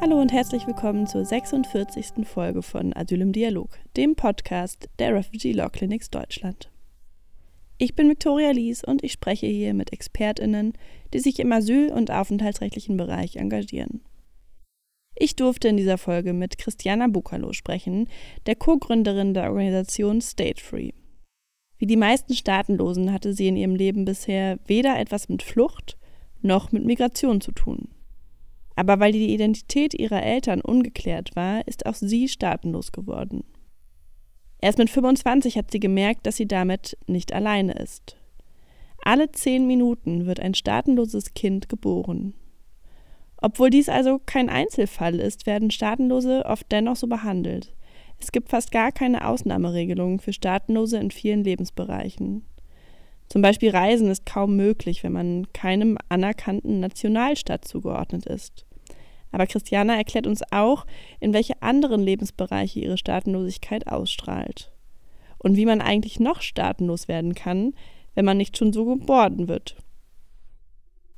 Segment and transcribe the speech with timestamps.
[0.00, 2.24] Hallo und herzlich willkommen zur 46.
[2.24, 6.70] Folge von Asyl im Dialog, dem Podcast der Refugee Law Clinics Deutschland.
[7.78, 10.74] Ich bin Viktoria Lies und ich spreche hier mit ExpertInnen,
[11.12, 14.02] die sich im asyl- und aufenthaltsrechtlichen Bereich engagieren.
[15.16, 18.08] Ich durfte in dieser Folge mit Christiana Bukalo sprechen,
[18.46, 20.92] der Co-Gründerin der Organisation State Free.
[21.76, 25.98] Wie die meisten Staatenlosen hatte sie in ihrem Leben bisher weder etwas mit Flucht
[26.40, 27.88] noch mit Migration zu tun.
[28.78, 33.42] Aber weil die Identität ihrer Eltern ungeklärt war, ist auch sie staatenlos geworden.
[34.60, 38.16] Erst mit 25 hat sie gemerkt, dass sie damit nicht alleine ist.
[39.02, 42.34] Alle zehn Minuten wird ein staatenloses Kind geboren.
[43.42, 47.74] Obwohl dies also kein Einzelfall ist, werden Staatenlose oft dennoch so behandelt.
[48.20, 52.44] Es gibt fast gar keine Ausnahmeregelungen für Staatenlose in vielen Lebensbereichen.
[53.28, 58.67] Zum Beispiel Reisen ist kaum möglich, wenn man keinem anerkannten Nationalstaat zugeordnet ist.
[59.30, 60.86] Aber Christiana erklärt uns auch,
[61.20, 64.72] in welche anderen Lebensbereiche ihre Staatenlosigkeit ausstrahlt.
[65.38, 67.74] Und wie man eigentlich noch staatenlos werden kann,
[68.14, 69.76] wenn man nicht schon so geboren wird.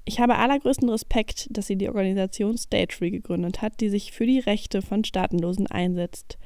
[0.05, 4.27] Ich habe allergrößten Respekt, dass sie die Organisation State Free gegründet hat, die sich für
[4.27, 6.39] die Rechte von Staatenlosen einsetzt.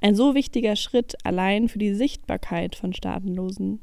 [0.00, 3.80] Ein so wichtiger Schritt allein für die Sichtbarkeit von Staatenlosen.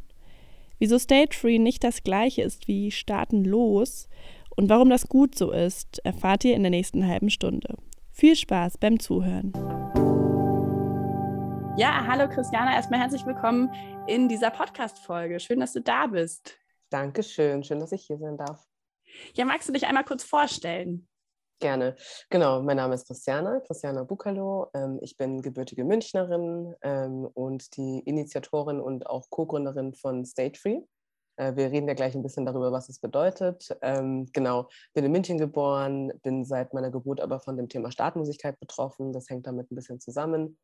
[0.80, 4.10] Wieso State Free nicht das gleiche ist wie Staatenlos
[4.58, 7.76] und warum das gut so ist, erfahrt ihr in der nächsten halben Stunde.
[8.12, 9.54] Viel Spaß beim Zuhören.
[11.78, 13.70] Ja, hallo Christiana, erstmal herzlich willkommen
[14.08, 15.40] in dieser Podcast-Folge.
[15.40, 16.58] Schön, dass du da bist.
[16.90, 18.64] Dankeschön, schön, dass ich hier sein darf.
[19.36, 21.08] Ja, magst du dich einmal kurz vorstellen?
[21.60, 21.96] Gerne.
[22.32, 24.70] Genau, mein Name ist Christiana, Christiana Bukalo.
[24.74, 30.82] Ähm, ich bin gebürtige Münchnerin ähm, und die Initiatorin und auch Co-Gründerin von State Free.
[31.38, 33.76] Äh, wir reden ja gleich ein bisschen darüber, was es bedeutet.
[33.82, 38.60] Ähm, genau, bin in München geboren, bin seit meiner Geburt aber von dem Thema Startlosigkeit
[38.60, 39.14] betroffen.
[39.14, 40.58] Das hängt damit ein bisschen zusammen.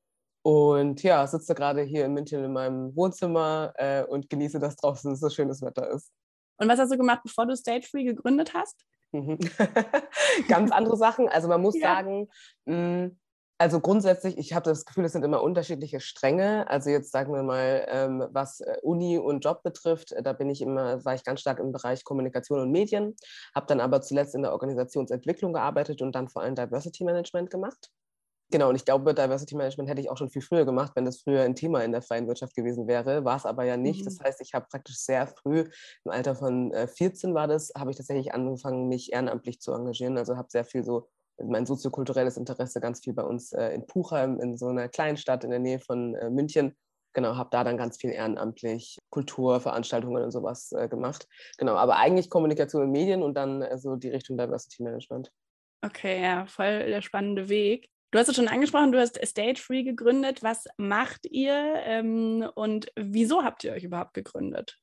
[0.44, 5.16] Und ja, sitze gerade hier in München in meinem Wohnzimmer äh, und genieße, dass draußen
[5.16, 6.12] so schönes Wetter ist.
[6.58, 8.84] Und was hast du gemacht, bevor du State Free gegründet hast?
[9.14, 9.38] Mhm.
[10.47, 11.30] Ganz andere Sachen.
[11.30, 11.96] Also man muss ja.
[11.96, 12.28] sagen,
[12.66, 13.18] mh, mm,
[13.58, 16.68] also grundsätzlich, ich habe das Gefühl, es sind immer unterschiedliche Stränge.
[16.69, 20.50] Also jetzt sagen wir mal, ähm, was äh, Uni und Job betrifft, äh, da bin
[20.50, 23.16] ich immer, war ich ganz stark im Bereich Kommunikation und Medien,
[23.56, 27.90] habe dann aber zuletzt in der Organisationsentwicklung gearbeitet und dann vor allem Diversity Management gemacht.
[28.52, 31.22] Genau, und ich glaube, Diversity Management hätte ich auch schon viel früher gemacht, wenn das
[31.22, 33.24] früher ein Thema in der freien Wirtschaft gewesen wäre.
[33.24, 34.02] War es aber ja nicht.
[34.02, 34.06] Mhm.
[34.06, 35.70] Das heißt, ich habe praktisch sehr früh,
[36.03, 40.18] im Alter von 14 äh, war das, habe ich tatsächlich angefangen, mich ehrenamtlich zu engagieren.
[40.18, 41.08] Also habe sehr viel so
[41.42, 45.44] mein soziokulturelles Interesse ganz viel bei uns äh, in Puchheim, in so einer kleinen Stadt
[45.44, 46.76] in der Nähe von äh, München.
[47.14, 51.28] Genau, habe da dann ganz viel ehrenamtlich Kulturveranstaltungen und sowas gemacht.
[51.60, 55.32] Genau, aber eigentlich Kommunikation und Medien und dann so die Richtung Diversity Management.
[55.86, 57.88] Okay, ja, voll der spannende Weg.
[58.14, 60.44] Du hast es schon angesprochen, du hast State Free gegründet.
[60.44, 64.80] Was macht ihr ähm, und wieso habt ihr euch überhaupt gegründet?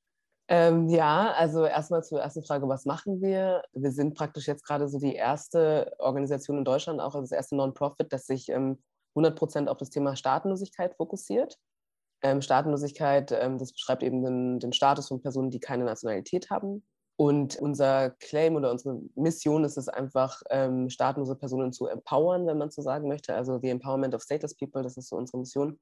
[0.53, 3.63] Ähm, ja, also erstmal zur ersten Frage, was machen wir?
[3.73, 7.55] Wir sind praktisch jetzt gerade so die erste Organisation in Deutschland, auch also das erste
[7.55, 8.83] Non-Profit, das sich ähm,
[9.15, 11.57] 100 Prozent auf das Thema Staatenlosigkeit fokussiert.
[12.23, 16.85] Ähm, Staatenlosigkeit, ähm, das beschreibt eben den, den Status von Personen, die keine Nationalität haben.
[17.17, 22.59] Und unser Claim oder unsere Mission ist es einfach, ähm, staatenlose Personen zu empowern, wenn
[22.59, 23.35] man so sagen möchte.
[23.35, 25.79] Also the Empowerment of Stateless People, das ist so unsere Mission.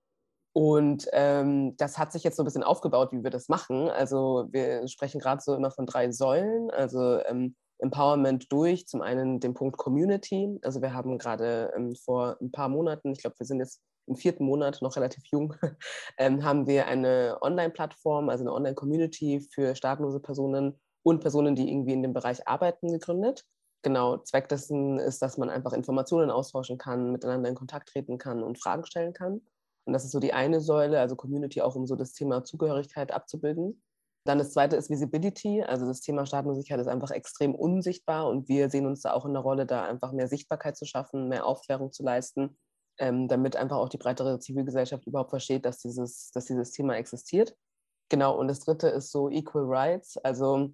[0.53, 3.88] Und ähm, das hat sich jetzt so ein bisschen aufgebaut, wie wir das machen.
[3.88, 6.70] Also wir sprechen gerade so immer von drei Säulen.
[6.70, 10.58] Also ähm, Empowerment durch zum einen den Punkt Community.
[10.62, 14.16] Also wir haben gerade ähm, vor ein paar Monaten, ich glaube, wir sind jetzt im
[14.16, 15.54] vierten Monat noch relativ jung,
[16.19, 21.92] ähm, haben wir eine Online-Plattform, also eine Online-Community für staatenlose Personen, und Personen, die irgendwie
[21.92, 23.44] in dem Bereich arbeiten, gegründet.
[23.82, 28.42] Genau, Zweck dessen ist, dass man einfach Informationen austauschen kann, miteinander in Kontakt treten kann
[28.42, 29.41] und Fragen stellen kann.
[29.88, 33.10] Und das ist so die eine Säule, also Community auch, um so das Thema Zugehörigkeit
[33.10, 33.82] abzubilden.
[34.26, 38.69] Dann das zweite ist Visibility, also das Thema Staatenlosigkeit ist einfach extrem unsichtbar und wir
[38.69, 41.90] sehen uns da auch in der Rolle, da einfach mehr Sichtbarkeit zu schaffen, mehr Aufklärung
[41.90, 42.58] zu leisten,
[42.99, 47.56] ähm, damit einfach auch die breitere Zivilgesellschaft überhaupt versteht, dass dieses, dass dieses Thema existiert.
[48.11, 50.69] Genau, und das dritte ist so Equal Rights, also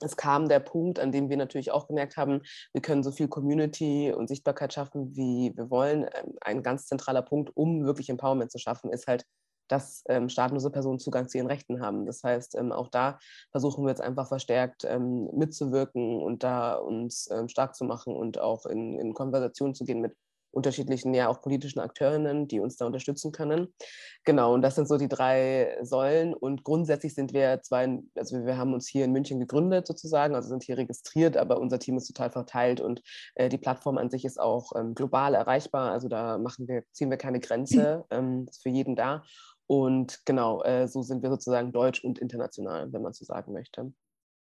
[0.00, 2.42] es kam der Punkt, an dem wir natürlich auch gemerkt haben,
[2.72, 6.02] wir können so viel Community und Sichtbarkeit schaffen, wie wir wollen.
[6.02, 9.24] Ähm, ein ganz zentraler Punkt, um wirklich Empowerment zu schaffen, ist halt,
[9.68, 12.06] dass ähm, staatenlose Personen Zugang zu ihren Rechten haben.
[12.06, 13.18] Das heißt, ähm, auch da
[13.50, 18.40] versuchen wir jetzt einfach verstärkt ähm, mitzuwirken und da uns ähm, stark zu machen und
[18.40, 20.16] auch in, in Konversation zu gehen mit
[20.50, 23.74] unterschiedlichen, ja auch politischen Akteurinnen, die uns da unterstützen können.
[24.24, 26.34] Genau, und das sind so die drei Säulen.
[26.34, 30.48] Und grundsätzlich sind wir zwei, also wir haben uns hier in München gegründet sozusagen, also
[30.48, 33.02] sind hier registriert, aber unser Team ist total verteilt und
[33.34, 35.92] äh, die Plattform an sich ist auch ähm, global erreichbar.
[35.92, 39.22] Also da machen wir, ziehen wir keine Grenze, ähm, ist für jeden da.
[39.66, 43.92] Und genau, äh, so sind wir sozusagen deutsch und international, wenn man so sagen möchte.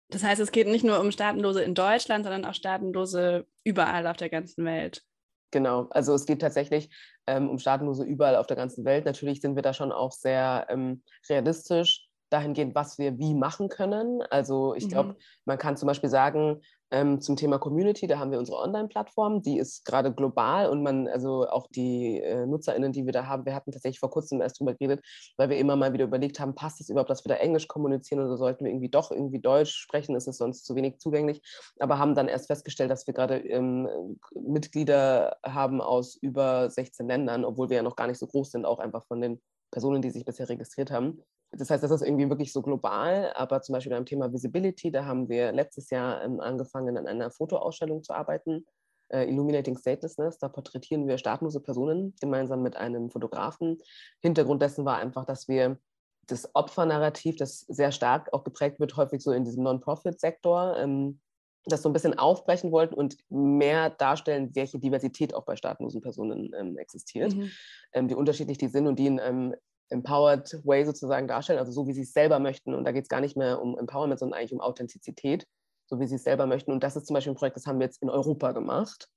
[0.08, 4.16] Das heißt, es geht nicht nur um Staatenlose in Deutschland, sondern auch Staatenlose überall auf
[4.16, 5.04] der ganzen Welt.
[5.50, 6.90] Genau, also es geht tatsächlich
[7.26, 9.04] ähm, um Staatenlose überall auf der ganzen Welt.
[9.04, 14.22] Natürlich sind wir da schon auch sehr ähm, realistisch dahingehend, was wir wie machen können.
[14.30, 15.16] Also ich glaube, mhm.
[15.44, 19.58] man kann zum Beispiel sagen, ähm, zum Thema Community, da haben wir unsere Online-Plattform, die
[19.58, 23.54] ist gerade global und man, also auch die äh, NutzerInnen, die wir da haben, wir
[23.54, 25.04] hatten tatsächlich vor kurzem erst drüber geredet,
[25.36, 28.24] weil wir immer mal wieder überlegt haben, passt es überhaupt, dass wir da Englisch kommunizieren
[28.24, 31.42] oder sollten wir irgendwie doch irgendwie Deutsch sprechen, ist es sonst zu wenig zugänglich,
[31.78, 37.44] aber haben dann erst festgestellt, dass wir gerade ähm, Mitglieder haben aus über 16 Ländern,
[37.44, 39.40] obwohl wir ja noch gar nicht so groß sind, auch einfach von den
[39.70, 41.22] Personen, die sich bisher registriert haben.
[41.52, 45.04] Das heißt, das ist irgendwie wirklich so global, aber zum Beispiel beim Thema Visibility, da
[45.04, 48.66] haben wir letztes Jahr ähm, angefangen, an einer Fotoausstellung zu arbeiten,
[49.08, 50.38] äh, Illuminating Statelessness.
[50.38, 53.78] Da porträtieren wir staatenlose Personen gemeinsam mit einem Fotografen.
[54.20, 55.78] Hintergrund dessen war einfach, dass wir
[56.26, 61.20] das Opfernarrativ, das sehr stark auch geprägt wird, häufig so in diesem Non-Profit-Sektor, ähm,
[61.66, 66.52] das so ein bisschen aufbrechen wollten und mehr darstellen, welche Diversität auch bei staatenlosen Personen
[66.56, 67.50] ähm, existiert, mhm.
[67.92, 69.54] ähm, wie unterschiedlich die sind und die in einem
[69.90, 72.74] empowered way sozusagen darstellen, also so, wie sie es selber möchten.
[72.74, 75.46] Und da geht es gar nicht mehr um Empowerment, sondern eigentlich um Authentizität,
[75.86, 76.72] so wie sie es selber möchten.
[76.72, 79.08] Und das ist zum Beispiel ein Projekt, das haben wir jetzt in Europa gemacht.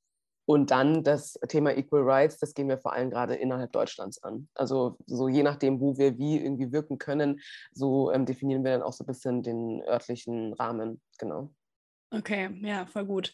[0.45, 4.49] Und dann das Thema Equal Rights, das gehen wir vor allem gerade innerhalb Deutschlands an.
[4.55, 7.39] Also so je nachdem, wo wir wie irgendwie wirken können,
[7.71, 11.01] so ähm, definieren wir dann auch so ein bisschen den örtlichen Rahmen.
[11.17, 11.53] Genau.
[12.11, 13.31] Okay, ja, voll gut.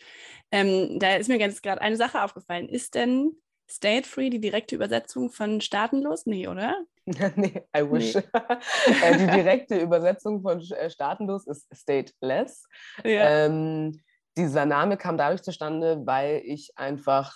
[0.51, 2.69] Ähm, da ist mir jetzt gerade eine Sache aufgefallen.
[2.69, 3.33] Ist denn
[3.69, 6.25] State Free die direkte Übersetzung von staatenlos?
[6.25, 6.83] Nee, oder?
[7.35, 8.15] nee, I wish.
[8.15, 8.23] Nee.
[9.03, 12.65] Äh, die direkte Übersetzung von äh, staatenlos ist stateless.
[13.03, 13.45] Ja.
[13.45, 14.01] Ähm,
[14.37, 17.35] dieser Name kam dadurch zustande, weil ich einfach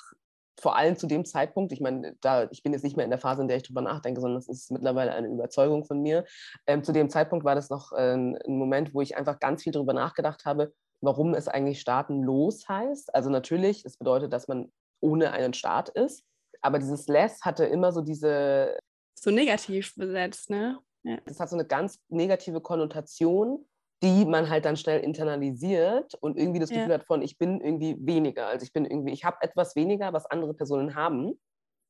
[0.59, 3.19] vor allem zu dem Zeitpunkt, ich meine, da, ich bin jetzt nicht mehr in der
[3.19, 6.25] Phase, in der ich drüber nachdenke, sondern das ist mittlerweile eine Überzeugung von mir.
[6.67, 9.73] Ähm, zu dem Zeitpunkt war das noch äh, ein Moment, wo ich einfach ganz viel
[9.73, 13.13] darüber nachgedacht habe, warum es eigentlich staatenlos heißt.
[13.13, 14.71] Also natürlich, es bedeutet, dass man
[15.03, 16.23] ohne einen Staat ist.
[16.61, 18.77] Aber dieses less hatte immer so diese.
[19.15, 20.79] So negativ besetzt, ne?
[21.03, 21.17] Ja.
[21.25, 23.65] Das hat so eine ganz negative Konnotation,
[24.01, 26.95] die man halt dann schnell internalisiert und irgendwie das Gefühl ja.
[26.95, 28.47] hat von, ich bin irgendwie weniger.
[28.47, 31.39] Also ich bin irgendwie, ich habe etwas weniger, was andere Personen haben.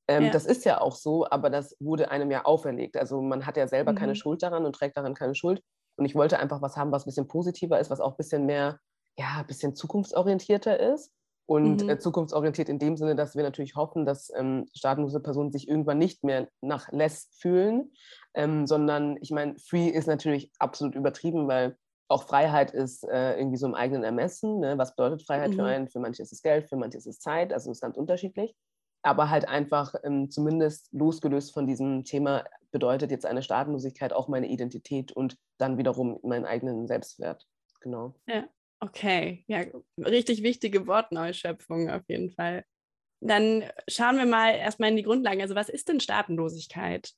[0.07, 0.31] Ähm, ja.
[0.31, 2.97] Das ist ja auch so, aber das wurde einem ja auferlegt.
[2.97, 3.97] Also man hat ja selber mhm.
[3.97, 5.61] keine Schuld daran und trägt daran keine Schuld.
[5.95, 8.45] Und ich wollte einfach was haben, was ein bisschen positiver ist, was auch ein bisschen
[8.45, 8.79] mehr
[9.17, 11.11] ja, ein bisschen zukunftsorientierter ist.
[11.45, 11.89] Und mhm.
[11.89, 15.97] äh, zukunftsorientiert in dem Sinne, dass wir natürlich hoffen, dass ähm, staatenlose Personen sich irgendwann
[15.97, 17.91] nicht mehr nach less fühlen,
[18.33, 21.75] ähm, sondern ich meine, free ist natürlich absolut übertrieben, weil
[22.07, 24.59] auch Freiheit ist äh, irgendwie so im eigenen Ermessen.
[24.59, 24.77] Ne?
[24.77, 25.55] Was bedeutet Freiheit mhm.
[25.55, 25.87] für einen?
[25.89, 28.55] Für manche ist es Geld, für manche ist es Zeit, also ist ganz unterschiedlich.
[29.01, 34.47] Aber halt einfach ähm, zumindest losgelöst von diesem Thema bedeutet jetzt eine Staatenlosigkeit auch meine
[34.47, 37.45] Identität und dann wiederum meinen eigenen Selbstwert.
[37.81, 38.15] Genau.
[38.27, 38.45] Ja.
[38.83, 39.63] Okay, ja,
[39.97, 42.65] richtig wichtige Wortneuschöpfung auf jeden Fall.
[43.21, 45.41] Dann schauen wir mal erstmal in die Grundlagen.
[45.41, 47.13] Also was ist denn Staatenlosigkeit?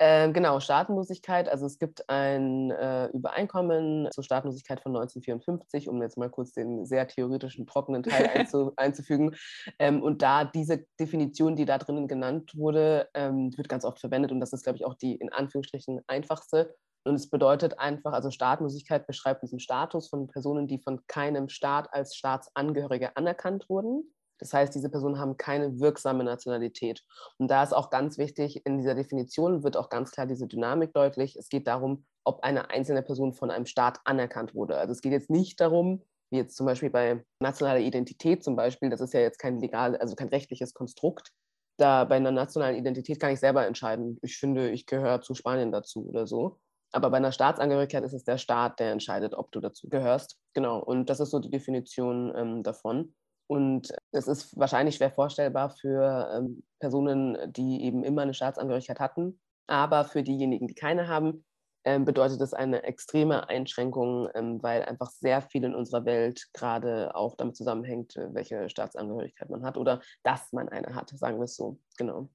[0.00, 1.48] Äh, genau, Staatenlosigkeit.
[1.48, 6.86] Also es gibt ein äh, Übereinkommen zur Staatenlosigkeit von 1954, um jetzt mal kurz den
[6.86, 9.34] sehr theoretischen, trockenen Teil einzu, einzufügen.
[9.80, 14.30] Ähm, und da diese Definition, die da drinnen genannt wurde, ähm, wird ganz oft verwendet
[14.30, 18.30] und das ist, glaube ich, auch die in Anführungsstrichen einfachste und es bedeutet einfach, also
[18.30, 24.12] Staatlosigkeit beschreibt diesen Status von Personen, die von keinem Staat als Staatsangehörige anerkannt wurden.
[24.38, 27.02] Das heißt, diese Personen haben keine wirksame Nationalität.
[27.38, 30.92] Und da ist auch ganz wichtig, in dieser Definition wird auch ganz klar diese Dynamik
[30.92, 31.36] deutlich.
[31.36, 34.76] Es geht darum, ob eine einzelne Person von einem Staat anerkannt wurde.
[34.76, 38.90] Also es geht jetzt nicht darum, wie jetzt zum Beispiel bei nationaler Identität zum Beispiel,
[38.90, 41.32] das ist ja jetzt kein legal, also kein rechtliches Konstrukt.
[41.78, 44.18] Da bei einer nationalen Identität kann ich selber entscheiden.
[44.22, 46.58] Ich finde, ich gehöre zu Spanien dazu oder so.
[46.92, 50.38] Aber bei einer Staatsangehörigkeit ist es der Staat, der entscheidet, ob du dazu gehörst.
[50.54, 53.14] Genau, und das ist so die Definition ähm, davon.
[53.46, 59.40] Und es ist wahrscheinlich schwer vorstellbar für ähm, Personen, die eben immer eine Staatsangehörigkeit hatten.
[59.66, 61.44] Aber für diejenigen, die keine haben,
[61.84, 67.14] ähm, bedeutet es eine extreme Einschränkung, ähm, weil einfach sehr viel in unserer Welt gerade
[67.14, 71.44] auch damit zusammenhängt, äh, welche Staatsangehörigkeit man hat oder dass man eine hat, sagen wir
[71.44, 71.78] es so.
[71.96, 72.28] Genau.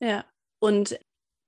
[0.00, 0.24] Ja,
[0.60, 0.98] und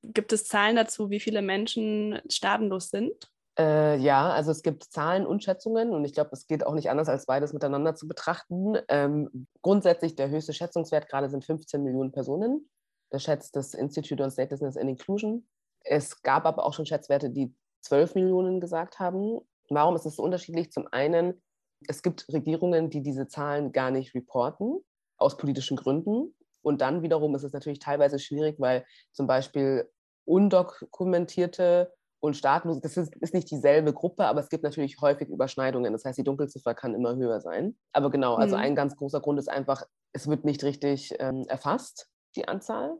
[0.03, 3.31] Gibt es Zahlen dazu, wie viele Menschen staatenlos sind?
[3.59, 6.89] Äh, ja, also es gibt Zahlen und Schätzungen und ich glaube, es geht auch nicht
[6.89, 8.79] anders, als beides miteinander zu betrachten.
[8.89, 12.69] Ähm, grundsätzlich der höchste Schätzungswert gerade sind 15 Millionen Personen.
[13.11, 15.47] Das schätzt das Institute on Statelessness and Inclusion.
[15.85, 19.41] Es gab aber auch schon Schätzwerte, die 12 Millionen gesagt haben.
[19.69, 20.73] Warum ist es so unterschiedlich?
[20.73, 21.43] Zum einen,
[21.89, 24.81] es gibt Regierungen, die diese Zahlen gar nicht reporten,
[25.19, 26.35] aus politischen Gründen.
[26.63, 29.91] Und dann wiederum ist es natürlich teilweise schwierig, weil zum Beispiel
[30.25, 35.93] undokumentierte und staatenlose, das ist, ist, nicht dieselbe Gruppe, aber es gibt natürlich häufig Überschneidungen.
[35.93, 37.77] Das heißt, die Dunkelziffer kann immer höher sein.
[37.93, 38.63] Aber genau, also mhm.
[38.63, 42.97] ein ganz großer Grund ist einfach, es wird nicht richtig ähm, erfasst, die Anzahl.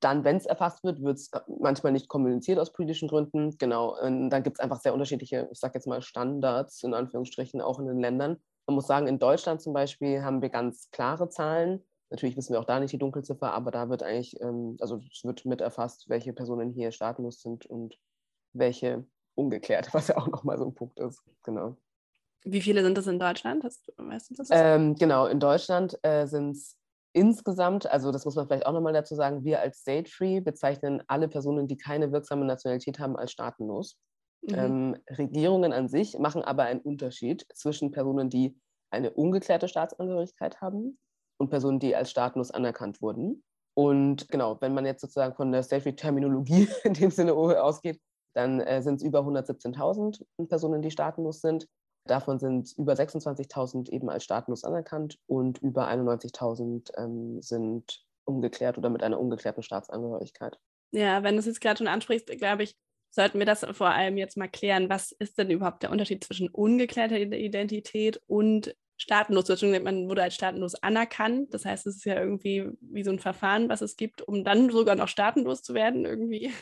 [0.00, 3.56] Dann, wenn es erfasst wird, wird es manchmal nicht kommuniziert aus politischen Gründen.
[3.56, 7.60] Genau, und dann gibt es einfach sehr unterschiedliche, ich sage jetzt mal Standards in Anführungsstrichen
[7.60, 8.36] auch in den Ländern.
[8.66, 11.84] Man muss sagen, in Deutschland zum Beispiel haben wir ganz klare Zahlen.
[12.10, 15.24] Natürlich wissen wir auch da nicht die Dunkelziffer, aber da wird eigentlich, ähm, also es
[15.24, 17.98] wird mit erfasst, welche Personen hier staatenlos sind und
[18.52, 21.22] welche ungeklärt, was ja auch nochmal so ein Punkt ist.
[21.42, 21.76] Genau.
[22.44, 23.64] Wie viele sind das in Deutschland?
[23.64, 24.48] Hast du, weißt du das?
[24.52, 26.78] Ähm, genau, in Deutschland äh, sind es
[27.12, 31.02] insgesamt, also das muss man vielleicht auch nochmal dazu sagen, wir als State Free bezeichnen
[31.08, 33.98] alle Personen, die keine wirksame Nationalität haben, als staatenlos.
[34.42, 34.54] Mhm.
[34.54, 38.56] Ähm, Regierungen an sich machen aber einen Unterschied zwischen Personen, die
[38.90, 40.98] eine ungeklärte Staatsangehörigkeit haben
[41.38, 43.42] und Personen, die als staatenlos anerkannt wurden.
[43.74, 48.00] Und genau, wenn man jetzt sozusagen von der State Free Terminologie in dem Sinne ausgeht,
[48.34, 51.66] dann äh, sind es über 117.000 Personen, die staatenlos sind.
[52.06, 58.90] Davon sind über 26.000 eben als staatenlos anerkannt und über 91.000 ähm, sind ungeklärt oder
[58.90, 60.58] mit einer ungeklärten Staatsangehörigkeit.
[60.92, 62.76] Ja, wenn du es jetzt gerade schon ansprichst, glaube ich,
[63.10, 64.88] sollten wir das vor allem jetzt mal klären.
[64.88, 69.48] Was ist denn überhaupt der Unterschied zwischen ungeklärter Identität und staatenlos?
[69.62, 71.52] Man wurde als staatenlos anerkannt.
[71.52, 74.70] Das heißt, es ist ja irgendwie wie so ein Verfahren, was es gibt, um dann
[74.70, 76.52] sogar noch staatenlos zu werden irgendwie.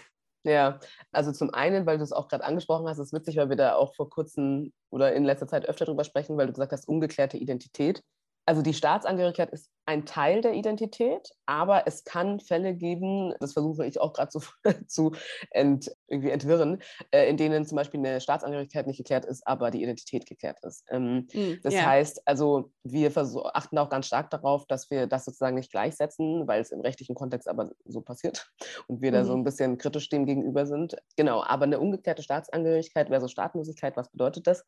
[0.47, 0.79] Ja,
[1.11, 3.77] also zum einen, weil du es auch gerade angesprochen hast, ist witzig, weil wir da
[3.77, 7.39] auch vor kurzem oder in letzter Zeit öfter drüber sprechen, weil du gesagt hast, ungeklärte
[7.39, 8.03] Identität
[8.47, 13.87] also die Staatsangehörigkeit ist ein Teil der Identität, aber es kann Fälle geben, das versuche
[13.87, 14.41] ich auch gerade zu,
[14.87, 15.13] zu
[15.51, 19.83] ent, irgendwie entwirren, äh, in denen zum Beispiel eine Staatsangehörigkeit nicht geklärt ist, aber die
[19.83, 20.85] Identität geklärt ist.
[20.91, 21.87] Ähm, mm, das yeah.
[21.87, 23.13] heißt, also wir
[23.55, 27.15] achten auch ganz stark darauf, dass wir das sozusagen nicht gleichsetzen, weil es im rechtlichen
[27.15, 28.51] Kontext aber so passiert
[28.89, 29.15] und wir mm.
[29.15, 29.41] da so mhm.
[29.41, 30.97] ein bisschen kritisch dem gegenüber sind.
[31.17, 34.65] Genau, aber eine ungeklärte Staatsangehörigkeit versus Staatenlosigkeit, was bedeutet das?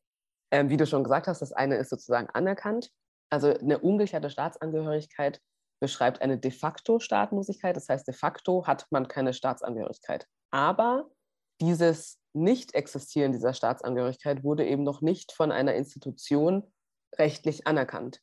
[0.50, 2.90] Ähm, wie du schon gesagt hast, das eine ist sozusagen anerkannt
[3.30, 5.40] also eine ungeklärte Staatsangehörigkeit
[5.80, 7.76] beschreibt eine de facto Staatenlosigkeit.
[7.76, 10.26] Das heißt, de facto hat man keine Staatsangehörigkeit.
[10.50, 11.10] Aber
[11.60, 16.72] dieses Nicht-Existieren dieser Staatsangehörigkeit wurde eben noch nicht von einer Institution
[17.18, 18.20] rechtlich anerkannt.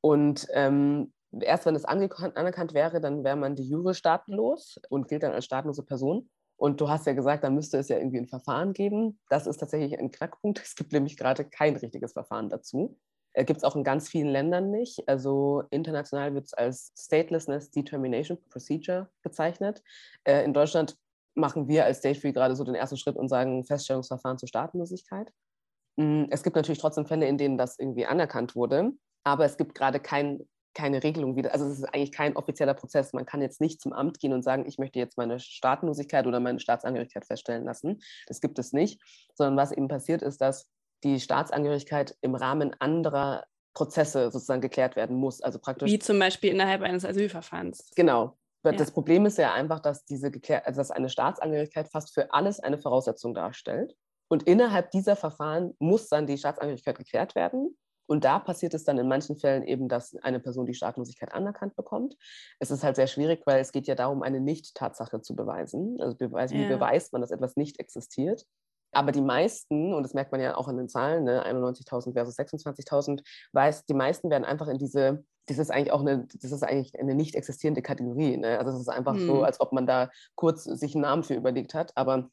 [0.00, 5.22] Und ähm, erst wenn es anerkannt wäre, dann wäre man die jure staatenlos und gilt
[5.22, 6.28] dann als staatenlose Person.
[6.56, 9.18] Und du hast ja gesagt, da müsste es ja irgendwie ein Verfahren geben.
[9.28, 10.60] Das ist tatsächlich ein Knackpunkt.
[10.62, 12.98] Es gibt nämlich gerade kein richtiges Verfahren dazu.
[13.36, 15.06] Äh, Gibt es auch in ganz vielen Ländern nicht.
[15.08, 19.82] Also international wird es als Statelessness Determination Procedure bezeichnet.
[20.24, 20.96] Äh, in Deutschland
[21.34, 25.30] machen wir als State Free gerade so den ersten Schritt und sagen Feststellungsverfahren zur Staatenlosigkeit.
[25.96, 29.74] Mm, es gibt natürlich trotzdem Fälle, in denen das irgendwie anerkannt wurde, aber es gibt
[29.74, 30.40] gerade kein,
[30.72, 31.52] keine Regelung wieder.
[31.52, 33.12] Also es ist eigentlich kein offizieller Prozess.
[33.12, 36.40] Man kann jetzt nicht zum Amt gehen und sagen, ich möchte jetzt meine Staatenlosigkeit oder
[36.40, 38.00] meine Staatsangehörigkeit feststellen lassen.
[38.28, 38.98] Das gibt es nicht,
[39.34, 40.70] sondern was eben passiert ist, dass
[41.04, 45.42] die Staatsangehörigkeit im Rahmen anderer Prozesse sozusagen geklärt werden muss.
[45.42, 45.90] Also praktisch.
[45.90, 47.90] Wie zum Beispiel innerhalb eines Asylverfahrens.
[47.94, 48.36] Genau.
[48.64, 48.72] Ja.
[48.72, 52.58] Das Problem ist ja einfach, dass diese geklärt, also dass eine Staatsangehörigkeit fast für alles
[52.58, 53.94] eine Voraussetzung darstellt.
[54.28, 57.76] Und innerhalb dieser Verfahren muss dann die Staatsangehörigkeit geklärt werden.
[58.08, 61.74] Und da passiert es dann in manchen Fällen eben, dass eine Person die Staatenlosigkeit anerkannt
[61.76, 62.16] bekommt.
[62.60, 65.96] Es ist halt sehr schwierig, weil es geht ja darum, eine Nicht-Tatsache zu beweisen.
[66.00, 66.64] Also beweisen, ja.
[66.64, 68.46] wie beweist man, dass etwas nicht existiert.
[68.92, 72.38] Aber die meisten, und das merkt man ja auch in den Zahlen, ne, 91.000 versus
[72.38, 76.62] 26.000, weiß, die meisten werden einfach in diese, das ist eigentlich auch eine, das ist
[76.62, 78.36] eigentlich eine nicht existierende Kategorie.
[78.36, 78.58] Ne?
[78.58, 79.26] Also es ist einfach hm.
[79.26, 81.92] so, als ob man da kurz sich einen Namen für überlegt hat.
[81.96, 82.30] Aber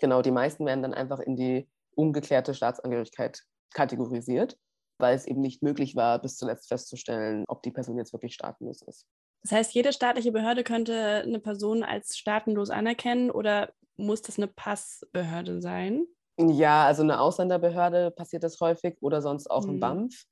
[0.00, 3.42] genau, die meisten werden dann einfach in die ungeklärte Staatsangehörigkeit
[3.72, 4.58] kategorisiert,
[4.98, 8.82] weil es eben nicht möglich war, bis zuletzt festzustellen, ob die Person jetzt wirklich staatenlos
[8.82, 9.06] ist.
[9.42, 14.48] Das heißt, jede staatliche Behörde könnte eine Person als staatenlos anerkennen oder muss das eine
[14.48, 16.06] Passbehörde sein?
[16.38, 19.74] Ja, also eine Ausländerbehörde passiert das häufig oder sonst auch mhm.
[19.74, 20.24] ein BAMF.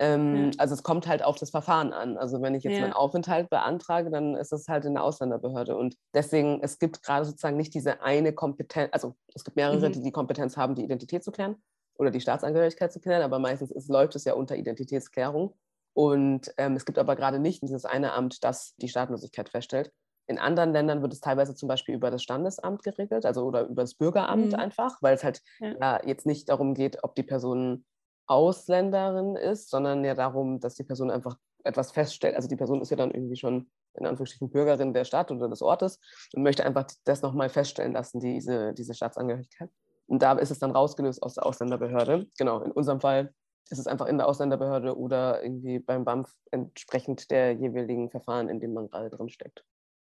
[0.00, 0.50] Ähm, ja.
[0.58, 2.16] Also es kommt halt auf das Verfahren an.
[2.16, 2.80] Also wenn ich jetzt ja.
[2.82, 5.76] meinen Aufenthalt beantrage, dann ist es halt in der Ausländerbehörde.
[5.76, 9.92] Und deswegen, es gibt gerade sozusagen nicht diese eine Kompetenz, also es gibt mehrere, mhm.
[9.92, 11.56] die die Kompetenz haben, die Identität zu klären
[11.96, 15.54] oder die Staatsangehörigkeit zu klären, aber meistens ist, läuft es ja unter Identitätsklärung.
[15.96, 19.92] Und ähm, es gibt aber gerade nicht dieses eine Amt, das die Staatenlosigkeit feststellt.
[20.26, 23.82] In anderen Ländern wird es teilweise zum Beispiel über das Standesamt geregelt, also oder über
[23.82, 24.58] das Bürgeramt mhm.
[24.58, 25.74] einfach, weil es halt ja.
[25.80, 27.84] Ja, jetzt nicht darum geht, ob die Person
[28.26, 32.36] Ausländerin ist, sondern ja darum, dass die Person einfach etwas feststellt.
[32.36, 35.62] Also die Person ist ja dann irgendwie schon in Anführungsstrichen Bürgerin der Stadt oder des
[35.62, 36.00] Ortes
[36.34, 39.70] und möchte einfach das nochmal feststellen lassen, diese, diese Staatsangehörigkeit.
[40.06, 42.26] Und da ist es dann rausgelöst aus der Ausländerbehörde.
[42.38, 43.32] Genau, in unserem Fall
[43.70, 48.60] ist es einfach in der Ausländerbehörde oder irgendwie beim BAMF entsprechend der jeweiligen Verfahren, in
[48.60, 49.64] dem man gerade drin steckt.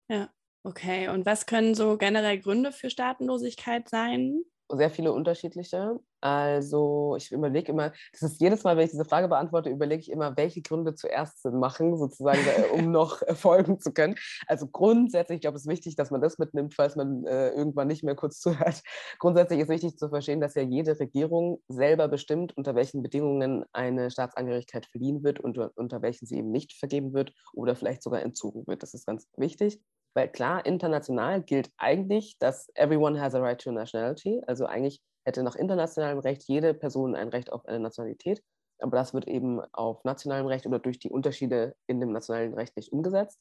[0.08, 0.30] Ja,
[0.62, 1.08] okay.
[1.08, 4.42] Und was können so generell Gründe für Staatenlosigkeit sein?
[4.70, 5.98] Sehr viele unterschiedliche.
[6.20, 10.10] Also ich überlege immer, das ist jedes Mal, wenn ich diese Frage beantworte, überlege ich
[10.10, 12.40] immer, welche Gründe zuerst Sinn machen, sozusagen,
[12.74, 14.16] um noch folgen zu können.
[14.46, 17.88] Also grundsätzlich, ich glaube, es ist wichtig, dass man das mitnimmt, falls man äh, irgendwann
[17.88, 18.82] nicht mehr kurz zuhört.
[19.18, 24.10] Grundsätzlich ist wichtig zu verstehen, dass ja jede Regierung selber bestimmt, unter welchen Bedingungen eine
[24.10, 28.66] Staatsangehörigkeit verliehen wird und unter welchen sie eben nicht vergeben wird oder vielleicht sogar entzogen
[28.66, 28.82] wird.
[28.82, 29.80] Das ist ganz wichtig.
[30.18, 34.42] Weil klar, international gilt eigentlich, dass everyone has a right to nationality.
[34.48, 38.42] Also eigentlich hätte nach internationalem Recht jede Person ein Recht auf eine Nationalität.
[38.80, 42.76] Aber das wird eben auf nationalem Recht oder durch die Unterschiede in dem nationalen Recht
[42.76, 43.38] nicht umgesetzt.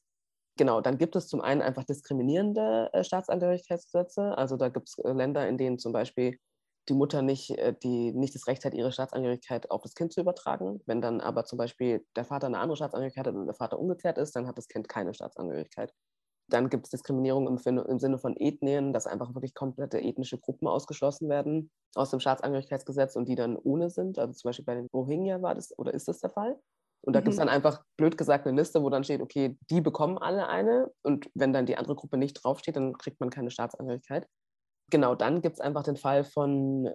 [0.56, 4.38] Genau, dann gibt es zum einen einfach diskriminierende äh, Staatsangehörigkeitsgesetze.
[4.38, 6.38] Also da gibt es äh, Länder, in denen zum Beispiel
[6.88, 10.20] die Mutter nicht, äh, die nicht das Recht hat, ihre Staatsangehörigkeit auf das Kind zu
[10.20, 10.80] übertragen.
[10.86, 14.16] Wenn dann aber zum Beispiel der Vater eine andere Staatsangehörigkeit hat und der Vater umgekehrt
[14.16, 15.92] ist, dann hat das Kind keine Staatsangehörigkeit.
[16.50, 20.66] Dann gibt es Diskriminierung im, im, Sinne von Ethnien, dass einfach wirklich komplette ethnische Gruppen
[20.66, 24.18] ausgeschlossen werden aus dem Staatsangehörigkeitsgesetz und die dann ohne sind.
[24.18, 26.58] Also zum Beispiel bei den Rohingya war das oder ist das der Fall.
[27.02, 27.24] Und da mhm.
[27.24, 30.48] gibt es dann einfach, blöd gesagt, eine Liste, wo dann steht, okay, die bekommen alle
[30.48, 30.90] eine.
[31.02, 34.26] Und wenn dann die andere Gruppe nicht draufsteht, dann kriegt man keine Staatsangehörigkeit.
[34.90, 36.90] Genau, dann gibt es einfach den Fall von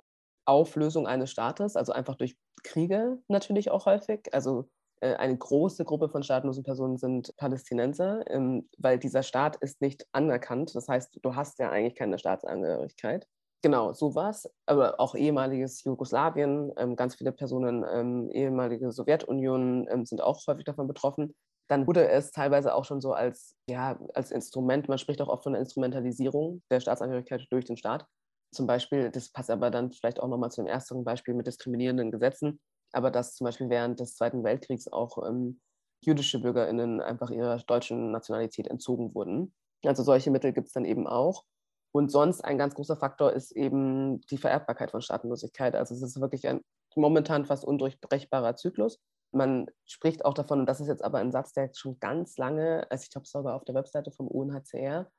[0.46, 4.34] Auflösung eines Staates, also einfach durch Kriege natürlich auch häufig.
[4.34, 4.70] Also
[5.06, 10.76] eine große Gruppe von staatenlosen Personen sind Palästinenser, ähm, weil dieser Staat ist nicht anerkannt.
[10.76, 13.28] Das heißt, du hast ja eigentlich keine Staatsangehörigkeit.
[13.62, 20.46] Genau, sowas, aber auch ehemaliges Jugoslawien, ähm, ganz viele Personen, ähm, ehemalige Sowjetunion sind auch
[20.48, 21.34] häufig davon betroffen.
[21.70, 25.44] Dann wurde es teilweise auch schon so als, ja, als Instrument, man spricht auch oft
[25.44, 28.06] von der Instrumentalisierung der Staatsangehörigkeit durch den Staat.
[28.54, 32.12] Zum Beispiel, das passt aber dann vielleicht auch nochmal zu dem ersten Beispiel mit diskriminierenden
[32.12, 32.60] Gesetzen
[32.94, 35.60] aber dass zum Beispiel während des Zweiten Weltkriegs auch ähm,
[36.02, 39.54] jüdische BürgerInnen einfach ihrer deutschen Nationalität entzogen wurden.
[39.86, 41.44] Also solche Mittel gibt es dann eben auch.
[41.92, 45.76] Und sonst ein ganz großer Faktor ist eben die Vererbbarkeit von Staatenlosigkeit.
[45.76, 46.62] Also es ist wirklich ein
[46.96, 49.00] momentan fast undurchbrechbarer Zyklus.
[49.32, 52.86] Man spricht auch davon, und das ist jetzt aber ein Satz, der schon ganz lange,
[52.92, 55.10] also ich glaube sogar auf der Webseite vom UNHCR,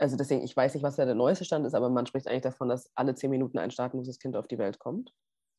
[0.00, 2.68] also deswegen, ich weiß nicht, was der neueste Stand ist, aber man spricht eigentlich davon,
[2.68, 5.12] dass alle zehn Minuten ein staatenloses Kind auf die Welt kommt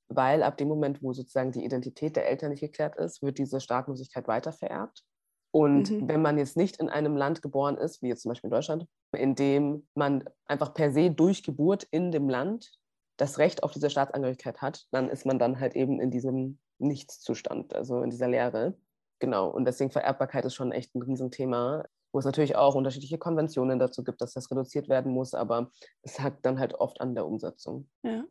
[0.09, 3.61] weil ab dem Moment, wo sozusagen die Identität der Eltern nicht geklärt ist, wird diese
[3.61, 5.03] Staatenlosigkeit weitervererbt.
[5.51, 6.07] Und mhm.
[6.07, 8.85] wenn man jetzt nicht in einem Land geboren ist, wie jetzt zum Beispiel in Deutschland,
[9.15, 12.71] in dem man einfach per se durch Geburt in dem Land
[13.17, 17.75] das Recht auf diese Staatsangehörigkeit hat, dann ist man dann halt eben in diesem Nichtszustand,
[17.75, 18.77] also in dieser Leere.
[19.19, 23.77] Genau, und deswegen Vererbbarkeit ist schon echt ein Riesenthema, wo es natürlich auch unterschiedliche Konventionen
[23.77, 27.25] dazu gibt, dass das reduziert werden muss, aber es hakt dann halt oft an der
[27.25, 27.89] Umsetzung.
[28.03, 28.23] Ja.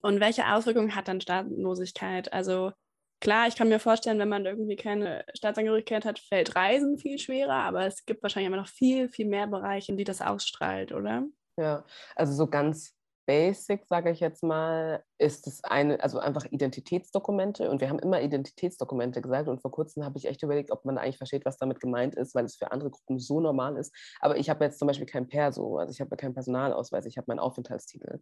[0.00, 2.32] Und welche Auswirkungen hat dann Staatenlosigkeit?
[2.32, 2.72] Also
[3.20, 7.54] klar, ich kann mir vorstellen, wenn man irgendwie keine Staatsangehörigkeit hat, fällt Reisen viel schwerer,
[7.54, 11.24] aber es gibt wahrscheinlich immer noch viel, viel mehr Bereiche, in die das ausstrahlt, oder?
[11.58, 17.68] Ja, also so ganz basic, sage ich jetzt mal, ist es eine, also einfach Identitätsdokumente.
[17.68, 19.48] Und wir haben immer Identitätsdokumente gesagt.
[19.48, 22.34] Und vor kurzem habe ich echt überlegt, ob man eigentlich versteht, was damit gemeint ist,
[22.34, 23.94] weil es für andere Gruppen so normal ist.
[24.20, 27.26] Aber ich habe jetzt zum Beispiel kein Perso, also ich habe keinen Personalausweis, ich habe
[27.28, 28.20] meinen Aufenthaltstitel.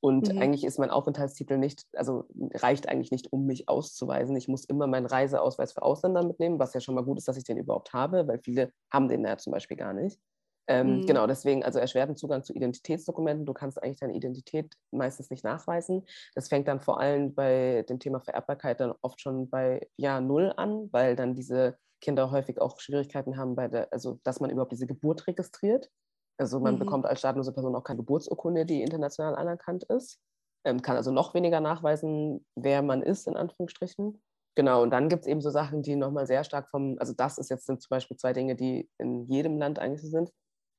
[0.00, 0.40] Und mhm.
[0.40, 4.36] eigentlich ist mein Aufenthaltstitel nicht, also reicht eigentlich nicht, um mich auszuweisen.
[4.36, 7.36] Ich muss immer meinen Reiseausweis für Ausländer mitnehmen, was ja schon mal gut ist, dass
[7.36, 10.20] ich den überhaupt habe, weil viele haben den ja zum Beispiel gar nicht.
[10.68, 11.06] Ähm, mhm.
[11.06, 13.46] Genau, deswegen also erschwerten Zugang zu Identitätsdokumenten.
[13.46, 16.04] Du kannst eigentlich deine Identität meistens nicht nachweisen.
[16.34, 20.52] Das fängt dann vor allem bei dem Thema Vererbbarkeit dann oft schon bei Jahr Null
[20.56, 24.72] an, weil dann diese Kinder häufig auch Schwierigkeiten haben, bei der, also dass man überhaupt
[24.72, 25.90] diese Geburt registriert.
[26.38, 26.78] Also man mhm.
[26.78, 30.18] bekommt als staatenlose Person auch keine Geburtsurkunde, die international anerkannt ist.
[30.64, 34.20] Ähm, kann also noch weniger nachweisen, wer man ist, in Anführungsstrichen.
[34.54, 37.38] Genau, und dann gibt es eben so Sachen, die nochmal sehr stark vom, also das
[37.38, 40.32] ist jetzt sind zum Beispiel zwei Dinge, die in jedem Land eigentlich sind.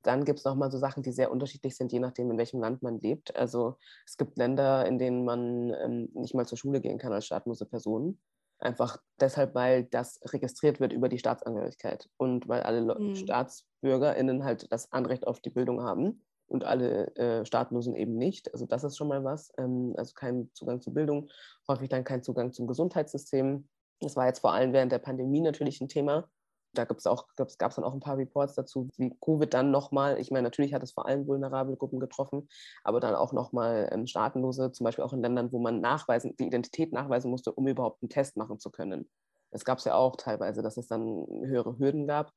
[0.03, 2.81] Dann gibt es nochmal so Sachen, die sehr unterschiedlich sind, je nachdem, in welchem Land
[2.81, 3.35] man lebt.
[3.35, 7.25] Also es gibt Länder, in denen man ähm, nicht mal zur Schule gehen kann als
[7.25, 8.19] staatenlose Person.
[8.59, 13.15] Einfach deshalb, weil das registriert wird über die Staatsangehörigkeit und weil alle mhm.
[13.15, 18.51] StaatsbürgerInnen halt das Anrecht auf die Bildung haben und alle äh, Staatenlosen eben nicht.
[18.53, 19.51] Also das ist schon mal was.
[19.57, 21.29] Ähm, also kein Zugang zur Bildung,
[21.67, 23.67] häufig dann kein Zugang zum Gesundheitssystem.
[24.01, 26.29] Das war jetzt vor allem während der Pandemie natürlich ein Thema,
[26.73, 29.71] Da gab es auch, gab's, gab's dann auch ein paar Reports dazu, wie Covid dann
[29.71, 32.47] nochmal, ich meine, natürlich hat es vor allem vulnerable Gruppen getroffen,
[32.83, 36.45] aber dann auch nochmal ähm, Staatenlose, zum Beispiel auch in Ländern, wo man nachweisen, die
[36.45, 39.09] Identität nachweisen musste, um überhaupt einen Test machen zu können.
[39.51, 42.31] Es gab es ja auch teilweise, dass es dann höhere Hürden gab.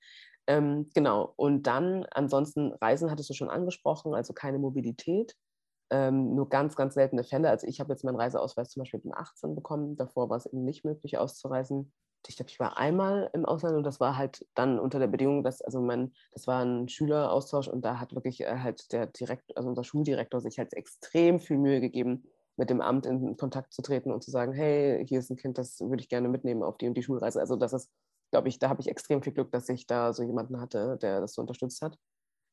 [0.46, 5.34] Ähm, genau, und dann ansonsten Reisen hattest du schon angesprochen, also keine Mobilität.
[5.90, 7.50] Ähm, nur ganz, ganz seltene Fälle.
[7.50, 9.96] Also ich habe jetzt meinen Reiseausweis zum Beispiel mit 18 bekommen.
[9.96, 11.92] Davor war es eben nicht möglich auszureisen.
[12.28, 15.42] Ich glaube, ich war einmal im Ausland und das war halt dann unter der Bedingung,
[15.42, 19.56] dass, also mein, das war ein Schüleraustausch und da hat wirklich äh, halt der Direkt,
[19.56, 22.24] also unser Schuldirektor sich halt extrem viel Mühe gegeben,
[22.56, 25.58] mit dem Amt in Kontakt zu treten und zu sagen, hey, hier ist ein Kind,
[25.58, 27.40] das würde ich gerne mitnehmen auf die und die Schulreise.
[27.40, 27.90] Also das ist,
[28.30, 31.20] glaube ich, da habe ich extrem viel Glück, dass ich da so jemanden hatte, der
[31.20, 31.96] das so unterstützt hat.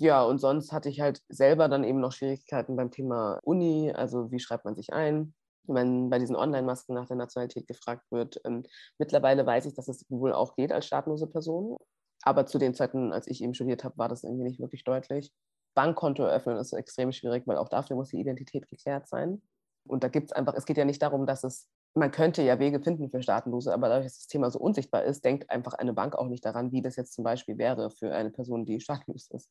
[0.02, 4.32] Ja, und sonst hatte ich halt selber dann eben noch Schwierigkeiten beim Thema Uni, also
[4.32, 5.34] wie schreibt man sich ein,
[5.74, 8.42] wenn bei diesen Online-Masken nach der Nationalität gefragt wird.
[8.46, 8.64] Ähm,
[8.98, 11.78] mittlerweile weiß ich, dass es wohl auch geht als staatenlose Person.
[12.24, 15.32] Aber zu den Zeiten, als ich eben studiert habe, war das irgendwie nicht wirklich deutlich.
[15.76, 19.42] Bankkonto eröffnen ist extrem schwierig, weil auch dafür muss die Identität geklärt sein.
[19.88, 22.60] Und da gibt es einfach, es geht ja nicht darum, dass es, man könnte ja
[22.60, 25.94] Wege finden für Staatenlose, aber dadurch, dass das Thema so unsichtbar ist, denkt einfach eine
[25.94, 29.30] Bank auch nicht daran, wie das jetzt zum Beispiel wäre für eine Person, die staatenlos
[29.32, 29.50] ist.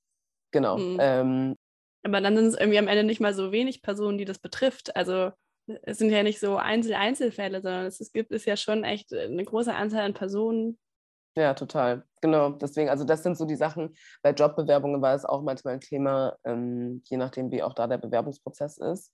[0.53, 0.79] Genau.
[0.79, 0.97] Mhm.
[1.01, 1.57] Ähm,
[2.05, 4.95] aber dann sind es irgendwie am Ende nicht mal so wenig Personen, die das betrifft.
[4.97, 5.33] Also
[5.83, 9.45] es sind ja nicht so Einzel Einzelfälle, sondern es gibt es ja schon echt eine
[9.45, 10.79] große Anzahl an Personen.
[11.37, 12.05] Ja, total.
[12.21, 12.51] Genau.
[12.51, 13.97] Deswegen, also das sind so die Sachen.
[14.23, 17.99] Bei Jobbewerbungen war es auch manchmal ein Thema, ähm, je nachdem, wie auch da der
[17.99, 19.13] Bewerbungsprozess ist.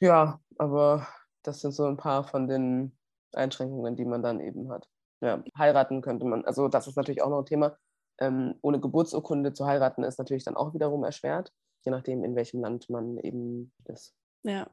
[0.00, 1.06] Ja, aber
[1.42, 2.96] das sind so ein paar von den
[3.32, 4.88] Einschränkungen, die man dann eben hat.
[5.20, 7.76] Ja, heiraten könnte man, also das ist natürlich auch noch ein Thema.
[8.18, 11.52] Ähm, ohne Geburtsurkunde zu heiraten ist natürlich dann auch wiederum erschwert,
[11.84, 14.14] je nachdem, in welchem Land man eben ist.
[14.44, 14.68] Ja.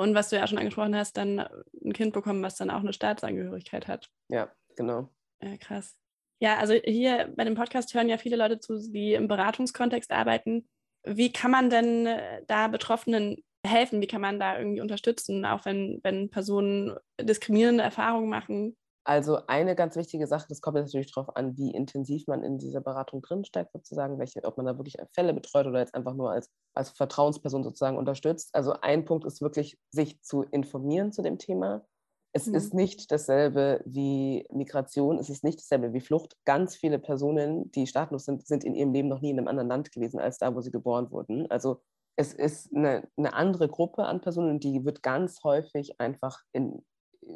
[0.00, 1.40] Und was du ja schon angesprochen hast, dann
[1.84, 4.10] ein Kind bekommen, was dann auch eine Staatsangehörigkeit hat.
[4.28, 5.10] Ja, genau.
[5.42, 5.94] Ja, krass.
[6.40, 10.66] Ja, also hier bei dem Podcast hören ja viele Leute zu, die im Beratungskontext arbeiten.
[11.04, 14.00] Wie kann man denn äh, da Betroffenen helfen?
[14.00, 18.78] Wie kann man da irgendwie unterstützen, auch wenn, wenn Personen diskriminierende Erfahrungen machen?
[19.04, 22.80] Also eine ganz wichtige Sache, das kommt natürlich darauf an, wie intensiv man in dieser
[22.80, 26.50] Beratung drinsteckt, sozusagen, welche, ob man da wirklich Fälle betreut oder jetzt einfach nur als,
[26.74, 28.50] als Vertrauensperson sozusagen unterstützt.
[28.54, 31.84] Also ein Punkt ist wirklich, sich zu informieren zu dem Thema.
[32.32, 32.54] Es mhm.
[32.54, 36.36] ist nicht dasselbe wie Migration, es ist nicht dasselbe wie Flucht.
[36.44, 39.68] Ganz viele Personen, die staatlos sind, sind in ihrem Leben noch nie in einem anderen
[39.68, 41.50] Land gewesen als da, wo sie geboren wurden.
[41.50, 41.80] Also
[42.16, 46.84] es ist eine, eine andere Gruppe an Personen, die wird ganz häufig einfach in,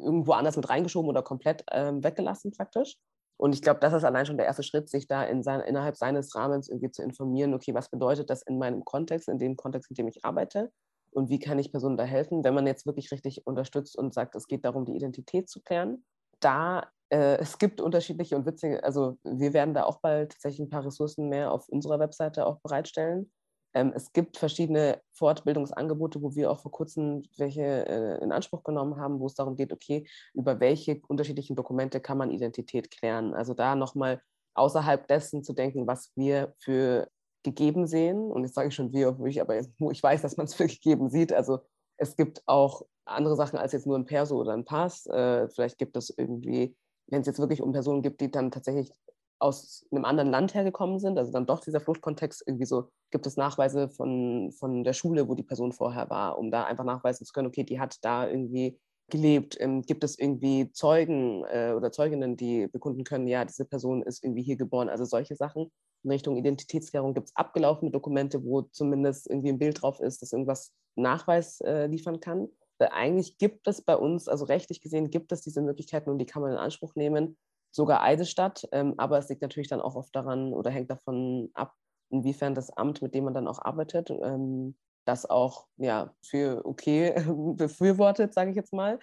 [0.03, 2.97] irgendwo anders mit reingeschoben oder komplett ähm, weggelassen praktisch.
[3.37, 5.97] Und ich glaube, das ist allein schon der erste Schritt, sich da in sein, innerhalb
[5.97, 9.89] seines Rahmens irgendwie zu informieren, okay, was bedeutet das in meinem Kontext, in dem Kontext,
[9.91, 10.71] in dem ich arbeite
[11.11, 14.35] und wie kann ich Personen da helfen, wenn man jetzt wirklich richtig unterstützt und sagt,
[14.35, 16.05] es geht darum, die Identität zu klären.
[16.39, 20.69] Da äh, es gibt unterschiedliche und witzige, also wir werden da auch bald tatsächlich ein
[20.69, 23.31] paar Ressourcen mehr auf unserer Webseite auch bereitstellen,
[23.75, 29.19] es gibt verschiedene Fortbildungsangebote, wo wir auch vor kurzem welche äh, in Anspruch genommen haben,
[29.19, 33.33] wo es darum geht, okay, über welche unterschiedlichen Dokumente kann man Identität klären.
[33.33, 34.21] Also da nochmal
[34.53, 37.09] außerhalb dessen zu denken, was wir für
[37.43, 38.31] gegeben sehen.
[38.31, 40.67] Und jetzt sage ich schon wir, obwohl ich aber ich weiß, dass man es für
[40.67, 41.33] gegeben sieht.
[41.33, 41.59] Also
[41.97, 45.05] es gibt auch andere Sachen als jetzt nur ein Perso oder ein Pass.
[45.07, 48.89] Äh, vielleicht gibt es irgendwie, wenn es jetzt wirklich um Personen gibt, die dann tatsächlich
[49.39, 53.37] aus einem anderen Land hergekommen sind, also dann doch dieser Fluchtkontext, irgendwie so, gibt es
[53.37, 57.33] Nachweise von, von der Schule, wo die Person vorher war, um da einfach nachweisen zu
[57.33, 59.57] können, okay, die hat da irgendwie gelebt.
[59.59, 64.23] Ähm, gibt es irgendwie Zeugen äh, oder Zeuginnen, die bekunden können, ja, diese Person ist
[64.23, 65.71] irgendwie hier geboren, also solche Sachen.
[66.03, 70.33] In Richtung Identitätsklärung gibt es abgelaufene Dokumente, wo zumindest irgendwie ein Bild drauf ist, das
[70.33, 72.47] irgendwas Nachweis äh, liefern kann.
[72.77, 76.25] Weil eigentlich gibt es bei uns, also rechtlich gesehen, gibt es diese Möglichkeiten und die
[76.25, 77.37] kann man in Anspruch nehmen
[77.75, 78.67] sogar Eidesstadt.
[78.71, 81.73] Ähm, aber es liegt natürlich dann auch oft daran oder hängt davon ab,
[82.09, 87.13] inwiefern das Amt, mit dem man dann auch arbeitet, ähm, das auch ja, für okay
[87.57, 88.97] befürwortet, sage ich jetzt mal.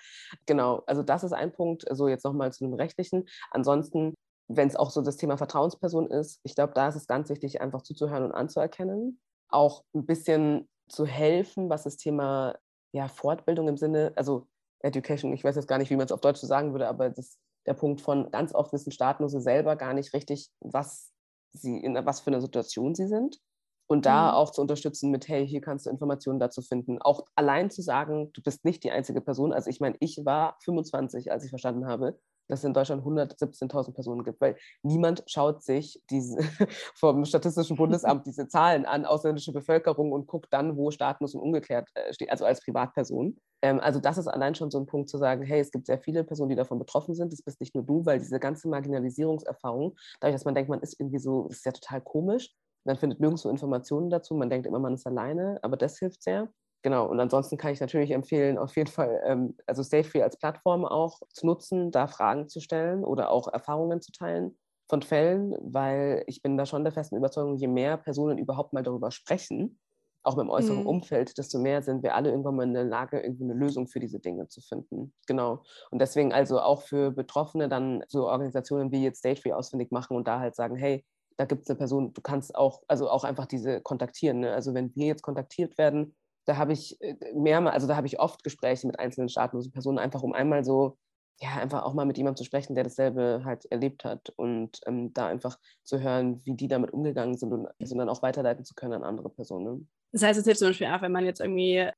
[0.47, 3.29] Genau, also das ist ein Punkt, so jetzt nochmal zu dem rechtlichen.
[3.51, 4.15] Ansonsten,
[4.49, 7.61] wenn es auch so das Thema Vertrauensperson ist, ich glaube, da ist es ganz wichtig,
[7.61, 9.21] einfach zuzuhören und anzuerkennen.
[9.49, 12.57] Auch ein bisschen zu helfen, was das Thema
[12.93, 14.49] ja, Fortbildung im Sinne, also
[14.81, 17.11] Education, ich weiß jetzt gar nicht, wie man es auf Deutsch so sagen würde, aber
[17.11, 21.13] das der Punkt von ganz oft wissen Staatenlose selber gar nicht richtig, was
[21.53, 23.39] sie in was für einer Situation sie sind
[23.87, 24.37] Und da mhm.
[24.37, 27.01] auch zu unterstützen mit, hey, hier kannst du Informationen dazu finden.
[27.01, 29.53] Auch allein zu sagen, du bist nicht die einzige Person.
[29.53, 33.93] Also ich meine, ich war 25, als ich verstanden habe, dass es in Deutschland 117.000
[33.93, 36.39] Personen gibt, weil niemand schaut sich diese,
[36.95, 41.89] vom Statistischen Bundesamt diese Zahlen an, ausländische Bevölkerung und guckt dann, wo Status und umgekehrt
[41.95, 43.37] äh, steht, also als Privatperson.
[43.63, 45.99] Ähm, also das ist allein schon so ein Punkt zu sagen, hey, es gibt sehr
[45.99, 49.97] viele Personen, die davon betroffen sind, das bist nicht nur du, weil diese ganze Marginalisierungserfahrung,
[50.21, 53.21] dadurch, dass man denkt, man ist irgendwie so, das ist ja total komisch, man findet
[53.21, 56.49] nirgendwo Informationen dazu, man denkt immer, man ist alleine, aber das hilft sehr.
[56.83, 60.85] Genau, und ansonsten kann ich natürlich empfehlen, auf jeden Fall, ähm, also SafeFree als Plattform
[60.85, 66.25] auch zu nutzen, da Fragen zu stellen oder auch Erfahrungen zu teilen von Fällen, weil
[66.27, 69.79] ich bin da schon der festen Überzeugung, je mehr Personen überhaupt mal darüber sprechen,
[70.25, 70.87] auch mit dem äußeren mhm.
[70.87, 74.01] Umfeld, desto mehr sind wir alle irgendwann mal in der Lage, irgendwie eine Lösung für
[74.01, 75.13] diese Dinge zu finden.
[75.27, 75.63] Genau.
[75.91, 80.29] Und deswegen also auch für Betroffene dann so Organisationen wie jetzt StageFree ausfindig machen und
[80.29, 81.05] da halt sagen, hey,
[81.37, 84.41] da gibt es eine Person, du kannst auch, also auch einfach diese kontaktieren.
[84.41, 84.53] Ne?
[84.53, 86.15] Also wenn wir jetzt kontaktiert werden,
[86.45, 89.99] da habe ich äh, mehrmals, also da habe ich oft Gespräche mit einzelnen staatenlosen Personen,
[89.99, 90.99] einfach um einmal so,
[91.41, 95.13] ja, einfach auch mal mit jemandem zu sprechen, der dasselbe halt erlebt hat und ähm,
[95.13, 98.75] da einfach zu hören, wie die damit umgegangen sind und also dann auch weiterleiten zu
[98.75, 99.89] können an andere Personen.
[100.13, 101.91] Das heißt, es hilft zum Beispiel auch, wenn man jetzt irgendwie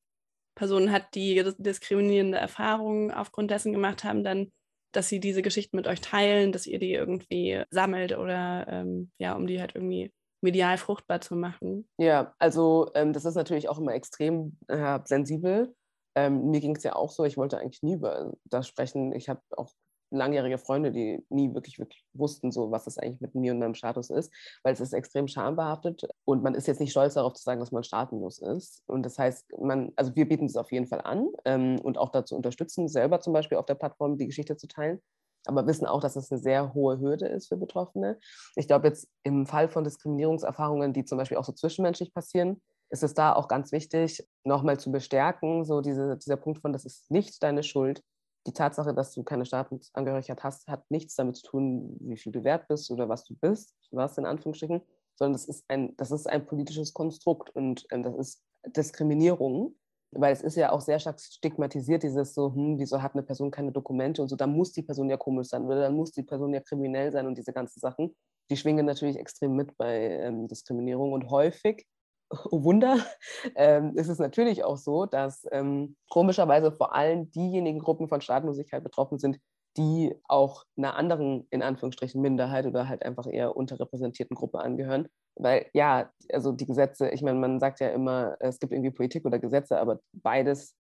[0.54, 4.52] Personen hat, die diskriminierende Erfahrungen aufgrund dessen gemacht haben, dann,
[4.92, 9.34] dass sie diese Geschichten mit euch teilen, dass ihr die irgendwie sammelt oder ähm, ja,
[9.34, 10.12] um die halt irgendwie
[10.44, 11.88] medial fruchtbar zu machen.
[11.98, 15.74] Ja, also ähm, das ist natürlich auch immer extrem äh, sensibel.
[16.14, 19.12] Ähm, mir ging es ja auch so, ich wollte eigentlich nie über das sprechen.
[19.12, 19.72] Ich habe auch
[20.10, 23.74] langjährige Freunde, die nie wirklich, wirklich wussten, so was das eigentlich mit mir und meinem
[23.74, 27.42] Status ist, weil es ist extrem schambehaftet und man ist jetzt nicht stolz darauf zu
[27.42, 28.82] sagen, dass man staatenlos ist.
[28.86, 32.10] Und das heißt, man, also wir bieten es auf jeden Fall an ähm, und auch
[32.10, 35.00] dazu unterstützen, selber zum Beispiel auf der Plattform die Geschichte zu teilen
[35.46, 38.18] aber wissen auch, dass es eine sehr hohe Hürde ist für Betroffene.
[38.56, 43.02] Ich glaube, jetzt im Fall von Diskriminierungserfahrungen, die zum Beispiel auch so zwischenmenschlich passieren, ist
[43.02, 47.10] es da auch ganz wichtig, nochmal zu bestärken, so diese, dieser Punkt von, das ist
[47.10, 48.02] nicht deine Schuld.
[48.46, 52.44] Die Tatsache, dass du keine Staatsangehörigkeit hast, hat nichts damit zu tun, wie viel du
[52.44, 54.82] wert bist oder was du bist, was in Anführungsstrichen,
[55.16, 59.74] sondern das ist ein, das ist ein politisches Konstrukt und ähm, das ist Diskriminierung
[60.16, 63.50] weil es ist ja auch sehr stark stigmatisiert, dieses so, hm, wieso hat eine Person
[63.50, 66.22] keine Dokumente und so, dann muss die Person ja komisch sein oder dann muss die
[66.22, 68.14] Person ja kriminell sein und diese ganzen Sachen,
[68.50, 71.86] die schwingen natürlich extrem mit bei ähm, Diskriminierung und häufig,
[72.50, 72.98] oh Wunder,
[73.56, 78.82] ähm, ist es natürlich auch so, dass ähm, komischerweise vor allem diejenigen Gruppen von Staatenlosigkeit
[78.82, 79.38] betroffen sind,
[79.76, 85.08] die auch einer anderen, in Anführungsstrichen, Minderheit oder halt einfach eher unterrepräsentierten Gruppe angehören.
[85.36, 89.24] Weil ja, also die Gesetze, ich meine, man sagt ja immer, es gibt irgendwie Politik
[89.24, 90.76] oder Gesetze, aber beides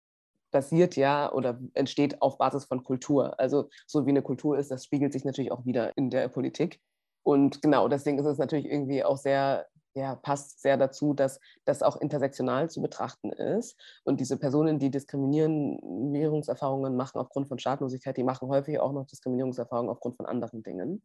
[0.52, 3.40] basiert ja oder entsteht auf Basis von Kultur.
[3.40, 6.80] Also so wie eine Kultur ist, das spiegelt sich natürlich auch wieder in der Politik.
[7.24, 11.84] Und genau, deswegen ist es natürlich irgendwie auch sehr ja, passt sehr dazu, dass das
[11.84, 13.80] auch intersektional zu betrachten ist.
[14.04, 19.92] Und diese Personen, die Diskriminierungserfahrungen machen aufgrund von Staatlosigkeit, die machen häufig auch noch Diskriminierungserfahrungen
[19.92, 21.04] aufgrund von anderen Dingen.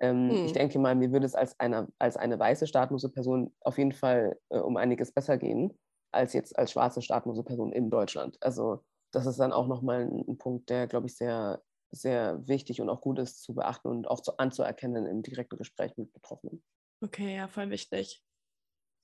[0.00, 0.46] Ähm, hm.
[0.46, 3.92] Ich denke mal, mir würde es als eine, als eine weiße staatlose Person auf jeden
[3.92, 5.78] Fall äh, um einiges besser gehen,
[6.10, 8.38] als jetzt als schwarze staatlose Person in Deutschland.
[8.40, 12.80] Also das ist dann auch nochmal ein, ein Punkt, der, glaube ich, sehr, sehr wichtig
[12.80, 16.62] und auch gut ist zu beachten und auch zu, anzuerkennen im direkten Gespräch mit Betroffenen.
[17.02, 18.22] Okay, ja, voll wichtig.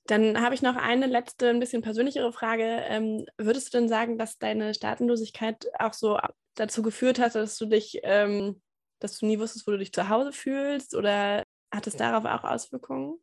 [0.07, 2.63] Dann habe ich noch eine letzte, ein bisschen persönlichere Frage.
[2.63, 6.17] Ähm, würdest du denn sagen, dass deine Staatenlosigkeit auch so
[6.55, 8.61] dazu geführt hat, dass du dich, ähm,
[8.99, 10.95] dass du nie wusstest, wo du dich zu Hause fühlst?
[10.95, 11.43] Oder
[11.73, 13.19] hat es darauf auch Auswirkungen?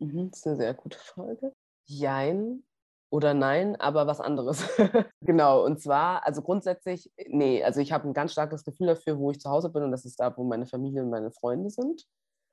[0.00, 1.52] Mhm, das ist eine sehr gute Frage.
[1.86, 2.64] Jein
[3.10, 4.64] oder nein, aber was anderes.
[5.20, 9.30] genau, und zwar, also grundsätzlich, nee, also ich habe ein ganz starkes Gefühl dafür, wo
[9.30, 12.04] ich zu Hause bin und das ist da, wo meine Familie und meine Freunde sind.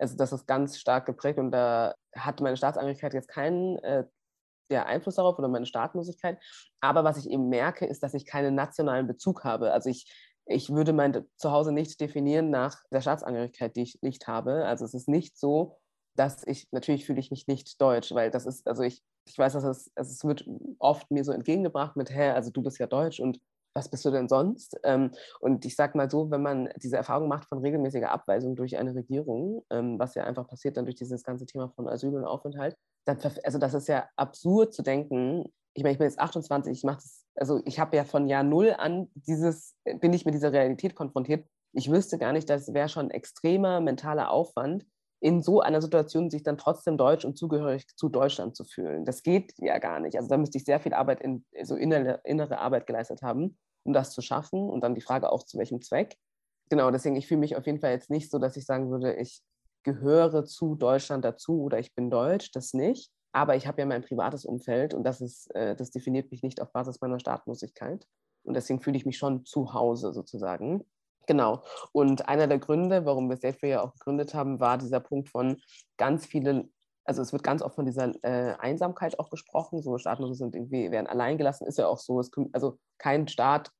[0.01, 4.05] Also das ist ganz stark geprägt und da hat meine Staatsangehörigkeit jetzt keinen äh,
[4.71, 6.39] der Einfluss darauf oder meine Staatlosigkeit.
[6.79, 9.71] Aber was ich eben merke, ist, dass ich keinen nationalen Bezug habe.
[9.71, 10.11] Also ich,
[10.45, 14.65] ich würde mein Zuhause nicht definieren nach der Staatsangehörigkeit, die ich nicht habe.
[14.65, 15.77] Also es ist nicht so,
[16.15, 19.53] dass ich, natürlich fühle ich mich nicht deutsch, weil das ist, also ich, ich weiß,
[19.53, 20.45] dass es, es wird
[20.79, 23.39] oft mir so entgegengebracht mit, hä, also du bist ja deutsch und
[23.73, 24.79] was bist du denn sonst?
[24.83, 28.77] Ähm, und ich sage mal so, wenn man diese Erfahrung macht von regelmäßiger Abweisung durch
[28.77, 32.25] eine Regierung, ähm, was ja einfach passiert dann durch dieses ganze Thema von Asyl und
[32.25, 35.45] Aufenthalt, dann, also das ist ja absurd zu denken.
[35.73, 38.43] Ich meine, ich bin jetzt 28, ich mache das, also ich habe ja von Jahr
[38.43, 41.47] Null an dieses, bin ich mit dieser Realität konfrontiert.
[41.73, 44.85] Ich wüsste gar nicht, das wäre schon extremer mentaler Aufwand,
[45.21, 49.05] in so einer Situation sich dann trotzdem deutsch und zugehörig zu Deutschland zu fühlen.
[49.05, 50.17] Das geht ja gar nicht.
[50.17, 53.93] Also da müsste ich sehr viel Arbeit, in, so innere, innere Arbeit geleistet haben, um
[53.93, 54.67] das zu schaffen.
[54.69, 56.17] Und dann die Frage auch, zu welchem Zweck.
[56.69, 59.13] Genau, deswegen, ich fühle mich auf jeden Fall jetzt nicht so, dass ich sagen würde,
[59.13, 59.41] ich
[59.83, 63.11] gehöre zu Deutschland dazu oder ich bin deutsch, das nicht.
[63.31, 66.61] Aber ich habe ja mein privates Umfeld und das, ist, äh, das definiert mich nicht
[66.61, 68.07] auf Basis meiner Staatenlosigkeit.
[68.43, 70.83] Und deswegen fühle ich mich schon zu Hause sozusagen.
[71.27, 71.63] Genau.
[71.91, 75.57] Und einer der Gründe, warum wir State ja auch gegründet haben, war dieser Punkt von
[75.97, 76.73] ganz vielen,
[77.05, 79.81] also es wird ganz oft von dieser äh, Einsamkeit auch gesprochen.
[79.81, 82.19] So Staatenlose sind irgendwie, werden alleingelassen, ist ja auch so.
[82.19, 83.71] Es, also kein Staat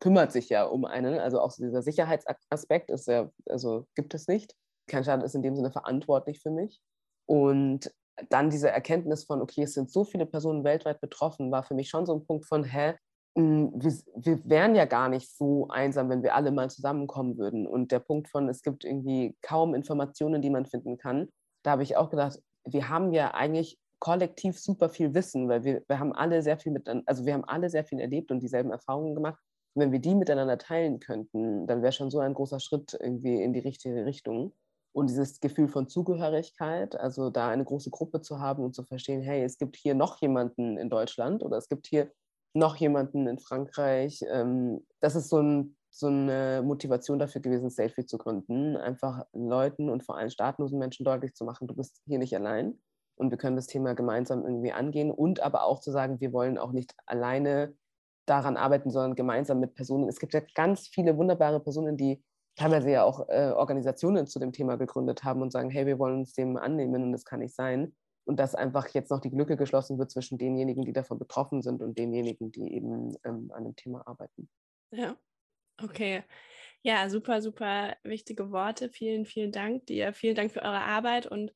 [0.00, 1.18] kümmert sich ja um einen.
[1.18, 4.54] Also auch so dieser Sicherheitsaspekt ist ja, also gibt es nicht.
[4.88, 6.80] Kein Staat ist in dem Sinne verantwortlich für mich.
[7.26, 7.90] Und
[8.30, 11.88] dann diese Erkenntnis von, okay, es sind so viele Personen weltweit betroffen, war für mich
[11.88, 12.94] schon so ein Punkt von, hä,
[13.36, 17.66] wir, wir wären ja gar nicht so einsam, wenn wir alle mal zusammenkommen würden.
[17.66, 21.28] Und der Punkt von, es gibt irgendwie kaum Informationen, die man finden kann,
[21.62, 25.82] da habe ich auch gedacht, wir haben ja eigentlich kollektiv super viel Wissen, weil wir,
[25.86, 28.70] wir haben alle sehr viel miteinander, also wir haben alle sehr viel erlebt und dieselben
[28.70, 29.38] Erfahrungen gemacht.
[29.74, 33.42] Und wenn wir die miteinander teilen könnten, dann wäre schon so ein großer Schritt irgendwie
[33.42, 34.52] in die richtige Richtung.
[34.92, 39.20] Und dieses Gefühl von Zugehörigkeit, also da eine große Gruppe zu haben und zu verstehen,
[39.20, 42.10] hey, es gibt hier noch jemanden in Deutschland oder es gibt hier
[42.56, 44.24] noch jemanden in Frankreich.
[44.30, 48.76] Ähm, das ist so, ein, so eine Motivation dafür gewesen, Selfie zu gründen.
[48.76, 52.80] Einfach Leuten und vor allem staatlosen Menschen deutlich zu machen, du bist hier nicht allein
[53.16, 56.58] und wir können das Thema gemeinsam irgendwie angehen und aber auch zu sagen, wir wollen
[56.58, 57.74] auch nicht alleine
[58.26, 60.08] daran arbeiten, sondern gemeinsam mit Personen.
[60.08, 62.24] Es gibt ja ganz viele wunderbare Personen, die
[62.56, 66.20] teilweise ja auch äh, Organisationen zu dem Thema gegründet haben und sagen, hey, wir wollen
[66.20, 67.94] uns dem annehmen und das kann nicht sein
[68.26, 71.82] und dass einfach jetzt noch die Lücke geschlossen wird zwischen denjenigen, die davon betroffen sind
[71.82, 74.48] und denjenigen, die eben ähm, an dem Thema arbeiten.
[74.90, 75.16] Ja,
[75.82, 76.24] okay.
[76.82, 78.90] Ja, super, super wichtige Worte.
[78.90, 80.12] Vielen, vielen Dank dir.
[80.12, 81.52] Vielen Dank für eure Arbeit und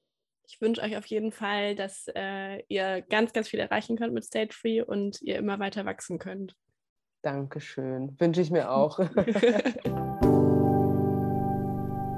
[0.47, 4.25] ich wünsche euch auf jeden Fall, dass äh, ihr ganz, ganz viel erreichen könnt mit
[4.25, 6.57] State Free und ihr immer weiter wachsen könnt.
[7.23, 8.19] Dankeschön.
[8.19, 8.99] Wünsche ich mir auch.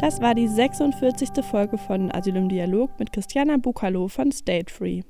[0.03, 1.45] Das war die 46.
[1.45, 5.03] Folge von Asyl im Dialog mit Christiana Bukalo von State Free.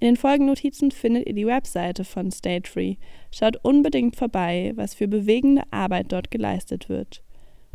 [0.00, 2.94] In den Folgennotizen findet ihr die Webseite von State Free.
[3.30, 7.22] Schaut unbedingt vorbei, was für bewegende Arbeit dort geleistet wird.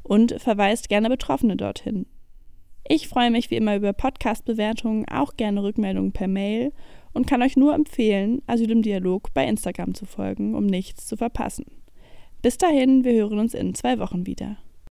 [0.02, 2.08] Und verweist gerne Betroffene dorthin.
[2.88, 6.74] Ich freue mich wie immer über Podcast-Bewertungen, auch gerne Rückmeldungen per Mail
[7.14, 11.18] und kann euch nur empfehlen, Asyl im Dialog bei Instagram zu folgen, um nichts zu
[11.18, 11.66] verpassen.
[12.42, 14.58] Bis dahin, wir hören uns in zwei Wochen wieder.